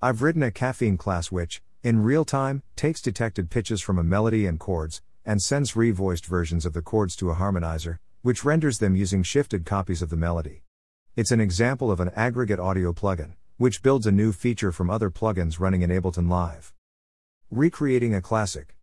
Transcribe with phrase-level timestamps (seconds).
[0.00, 4.46] I've written a caffeine class which, in real time, takes detected pitches from a melody
[4.46, 8.94] and chords, and sends revoiced versions of the chords to a harmonizer, which renders them
[8.94, 10.62] using shifted copies of the melody.
[11.16, 15.10] It's an example of an aggregate audio plugin, which builds a new feature from other
[15.10, 16.72] plugins running in Ableton Live.
[17.50, 18.76] Recreating a classic.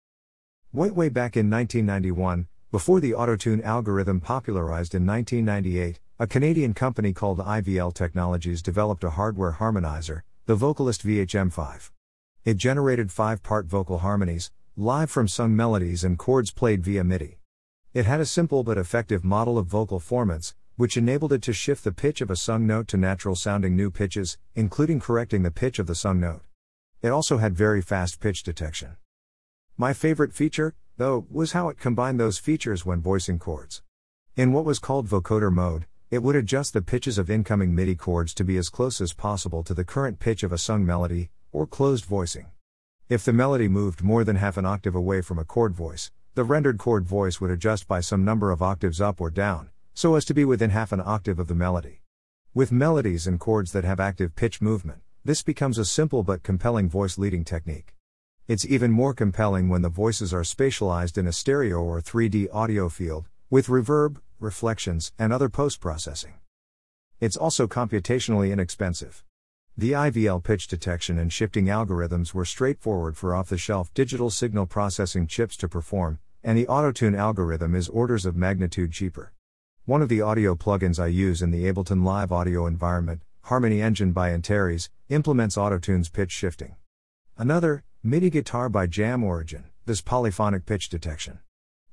[0.74, 7.14] Way, way back in 1991, before the autotune algorithm popularized in 1998, a Canadian company
[7.14, 11.90] called IVL Technologies developed a hardware harmonizer, the Vocalist VHM5.
[12.44, 17.40] It generated five part vocal harmonies, live from sung melodies and chords played via MIDI.
[17.96, 21.84] It had a simple but effective model of vocal formants, which enabled it to shift
[21.84, 25.80] the pitch of a sung note to natural sounding new pitches, including correcting the pitch
[25.80, 26.44] of the sung note.
[27.02, 28.98] It also had very fast pitch detection.
[29.78, 33.82] My favorite feature, though, was how it combined those features when voicing chords.
[34.36, 38.34] In what was called vocoder mode, it would adjust the pitches of incoming MIDI chords
[38.36, 41.66] to be as close as possible to the current pitch of a sung melody, or
[41.66, 42.48] closed voicing.
[43.10, 46.44] If the melody moved more than half an octave away from a chord voice, the
[46.44, 50.26] rendered chord voice would adjust by some number of octaves up or down, so as
[50.26, 52.02] to be within half an octave of the melody.
[52.54, 56.88] With melodies and chords that have active pitch movement, this becomes a simple but compelling
[56.88, 57.96] voice leading technique.
[58.48, 62.90] It's even more compelling when the voices are spatialized in a stereo or 3D audio
[62.90, 66.34] field, with reverb, reflections, and other post processing.
[67.20, 69.24] It's also computationally inexpensive.
[69.78, 74.66] The IVL pitch detection and shifting algorithms were straightforward for off the shelf digital signal
[74.66, 79.34] processing chips to perform, and the AutoTune algorithm is orders of magnitude cheaper.
[79.86, 84.12] One of the audio plugins I use in the Ableton Live audio environment, Harmony Engine
[84.14, 86.76] by Antares, implements AutoTune's pitch shifting.
[87.38, 91.40] Another, MIDI Guitar by Jam Origin, does polyphonic pitch detection.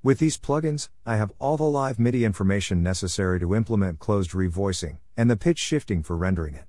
[0.04, 4.98] With these plugins, I have all the live MIDI information necessary to implement closed revoicing,
[5.16, 6.64] and the pitch shifting for rendering it.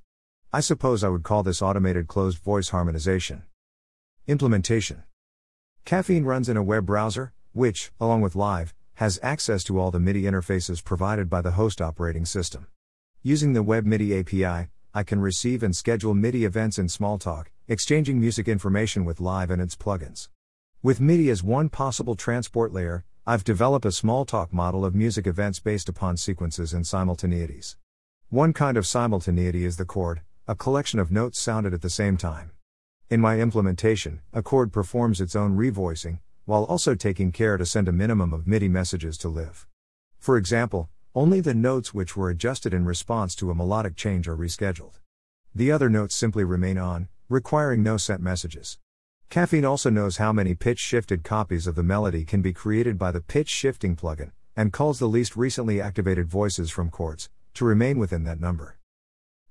[0.51, 3.41] I suppose I would call this automated closed voice harmonization.
[4.27, 5.01] Implementation
[5.83, 9.99] Caffeine runs in a web browser, which, along with Live, has access to all the
[9.99, 12.67] MIDI interfaces provided by the host operating system.
[13.23, 18.19] Using the Web MIDI API, I can receive and schedule MIDI events in Smalltalk, exchanging
[18.19, 20.29] music information with Live and its plugins.
[20.83, 25.57] With MIDI as one possible transport layer, I've developed a Smalltalk model of music events
[25.61, 27.77] based upon sequences and simultaneities.
[28.27, 32.17] One kind of simultaneity is the chord, a collection of notes sounded at the same
[32.17, 32.51] time.
[33.09, 37.87] In my implementation, a chord performs its own revoicing, while also taking care to send
[37.87, 39.67] a minimum of MIDI messages to live.
[40.19, 44.35] For example, only the notes which were adjusted in response to a melodic change are
[44.35, 44.99] rescheduled.
[45.55, 48.79] The other notes simply remain on, requiring no sent messages.
[49.29, 53.11] Caffeine also knows how many pitch shifted copies of the melody can be created by
[53.11, 57.97] the pitch shifting plugin, and calls the least recently activated voices from chords to remain
[57.97, 58.77] within that number.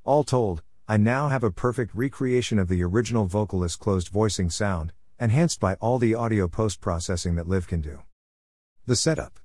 [0.05, 4.93] All told, I now have a perfect recreation of the original vocalist closed voicing sound,
[5.21, 8.01] enhanced by all the audio post processing that Live can do.
[8.87, 9.39] The setup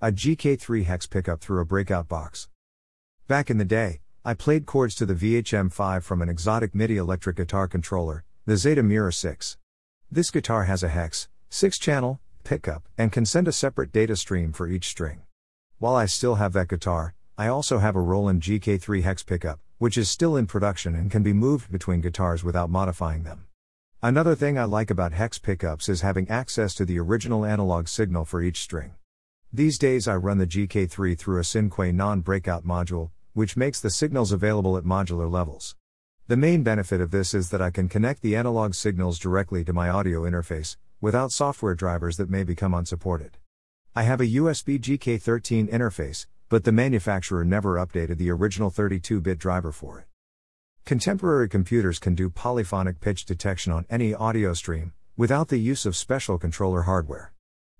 [0.00, 2.48] A GK3 hex pickup through a breakout box.
[3.26, 7.36] Back in the day, I played chords to the VHM5 from an exotic MIDI electric
[7.36, 9.56] guitar controller, the Zeta Mirror 6.
[10.10, 14.52] This guitar has a hex, 6 channel, pickup, and can send a separate data stream
[14.52, 15.22] for each string.
[15.78, 19.96] While I still have that guitar, I also have a Roland GK3 hex pickup, which
[19.96, 23.46] is still in production and can be moved between guitars without modifying them.
[24.02, 28.24] Another thing I like about hex pickups is having access to the original analog signal
[28.24, 28.96] for each string.
[29.52, 33.90] These days I run the GK3 through a Synque non breakout module, which makes the
[33.90, 35.76] signals available at modular levels.
[36.32, 39.74] The main benefit of this is that I can connect the analog signals directly to
[39.74, 43.36] my audio interface, without software drivers that may become unsupported.
[43.94, 49.36] I have a USB GK13 interface, but the manufacturer never updated the original 32 bit
[49.36, 50.06] driver for it.
[50.86, 55.94] Contemporary computers can do polyphonic pitch detection on any audio stream, without the use of
[55.94, 57.34] special controller hardware.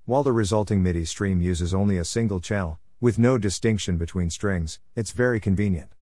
[0.04, 4.78] While the resulting MIDI stream uses only a single channel, with no distinction between strings,
[4.94, 5.94] it's very convenient.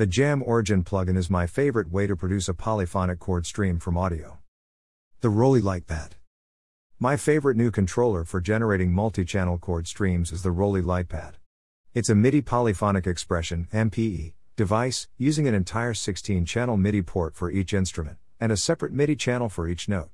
[0.00, 3.98] The Jam Origin plugin is my favorite way to produce a polyphonic chord stream from
[3.98, 4.38] audio.
[5.20, 6.12] The ROLI Lightpad.
[6.98, 11.34] My favorite new controller for generating multi channel chord streams is the ROLI Lightpad.
[11.92, 17.50] It's a MIDI polyphonic expression MPE, device, using an entire 16 channel MIDI port for
[17.50, 20.08] each instrument, and a separate MIDI channel for each note.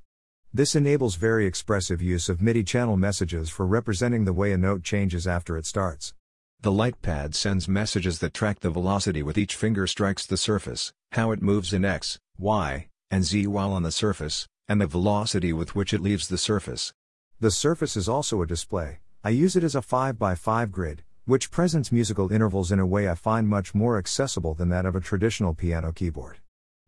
[0.52, 4.82] This enables very expressive use of MIDI channel messages for representing the way a note
[4.82, 6.12] changes after it starts.
[6.60, 10.92] The light pad sends messages that track the velocity with each finger strikes the surface,
[11.12, 15.52] how it moves in X, Y, and Z while on the surface, and the velocity
[15.52, 16.92] with which it leaves the surface.
[17.38, 18.98] The surface is also a display.
[19.22, 23.14] I use it as a 5x5 grid, which presents musical intervals in a way I
[23.14, 26.38] find much more accessible than that of a traditional piano keyboard.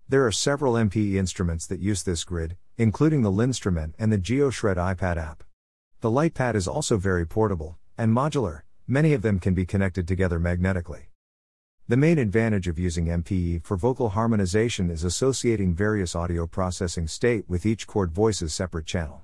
[0.09, 4.76] There are several MPE instruments that use this grid, including the LinnStrument and the GeoShred
[4.76, 5.44] iPad app.
[6.00, 10.38] The LightPad is also very portable and modular, many of them can be connected together
[10.38, 11.11] magnetically.
[11.88, 17.44] The main advantage of using MPE for vocal harmonization is associating various audio processing state
[17.49, 19.23] with each chord voice's separate channel.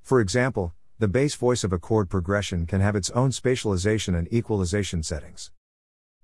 [0.00, 4.32] For example, the bass voice of a chord progression can have its own spatialization and
[4.32, 5.50] equalization settings.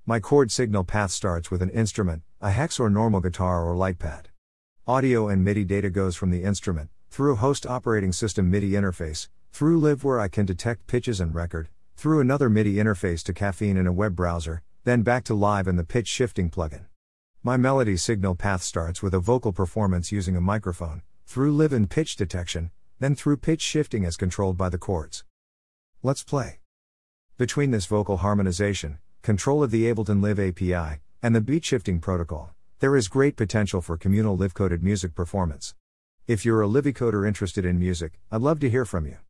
[0.06, 3.99] My chord signal path starts with an instrument, a hex or normal guitar or light
[3.99, 4.31] pad.
[4.87, 9.79] Audio and MIDI data goes from the instrument, through host operating system MIDI interface, through
[9.79, 11.69] Live where I can detect pitches and record,
[11.99, 15.77] through another MIDI interface to Caffeine in a web browser, then back to Live and
[15.77, 16.85] the pitch shifting plugin.
[17.43, 21.91] My melody signal path starts with a vocal performance using a microphone, through Live and
[21.91, 25.25] pitch detection, then through pitch shifting as controlled by the chords.
[26.00, 26.61] Let's play.
[27.37, 32.55] Between this vocal harmonization, control of the Ableton Live API, and the beat shifting protocol,
[32.79, 35.75] there is great potential for communal live coded music performance.
[36.29, 39.19] If you're a livecoder interested in music, I'd love to hear from you.